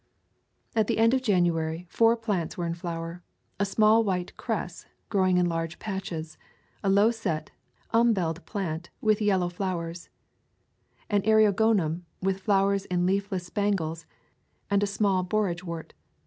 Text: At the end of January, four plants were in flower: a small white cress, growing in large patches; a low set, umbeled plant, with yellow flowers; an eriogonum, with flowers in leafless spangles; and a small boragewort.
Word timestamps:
At 0.75 0.87
the 0.87 0.97
end 0.97 1.13
of 1.13 1.21
January, 1.21 1.85
four 1.87 2.17
plants 2.17 2.57
were 2.57 2.65
in 2.65 2.73
flower: 2.73 3.21
a 3.59 3.67
small 3.67 4.03
white 4.03 4.35
cress, 4.35 4.87
growing 5.09 5.37
in 5.37 5.45
large 5.45 5.77
patches; 5.77 6.39
a 6.83 6.89
low 6.89 7.11
set, 7.11 7.51
umbeled 7.93 8.43
plant, 8.47 8.89
with 8.99 9.21
yellow 9.21 9.47
flowers; 9.49 10.09
an 11.07 11.21
eriogonum, 11.21 12.01
with 12.19 12.39
flowers 12.41 12.85
in 12.85 13.05
leafless 13.05 13.45
spangles; 13.45 14.07
and 14.71 14.81
a 14.81 14.87
small 14.87 15.23
boragewort. 15.23 15.93